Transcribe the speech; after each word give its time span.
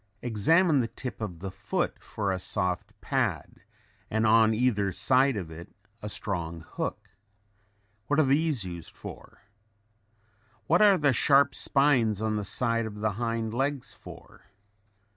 Examine 0.23 0.79
the 0.79 0.87
tip 0.87 1.21
of 1.21 1.41
the 1.41 1.51
foot 1.51 2.01
for 2.01 2.31
a 2.31 2.39
soft 2.39 2.99
pad 3.01 3.61
and 4.09 4.25
on 4.25 4.51
either 4.51 4.91
side 4.91 5.37
of 5.37 5.51
it 5.51 5.69
a 6.01 6.09
strong 6.09 6.61
hook. 6.61 7.11
What 8.07 8.19
are 8.19 8.23
these 8.25 8.65
used 8.65 8.97
for? 8.97 9.43
What 10.65 10.81
are 10.81 10.97
the 10.97 11.13
sharp 11.13 11.53
spines 11.53 12.19
on 12.19 12.35
the 12.35 12.43
side 12.43 12.87
of 12.87 13.01
the 13.01 13.11
hind 13.11 13.53
legs 13.53 13.93
for? 13.93 14.45